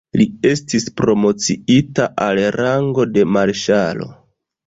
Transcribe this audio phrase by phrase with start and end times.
[0.19, 4.09] Li estis promociita al rango de marŝalo.